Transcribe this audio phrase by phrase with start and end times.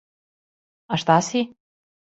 [0.93, 1.47] А шта си?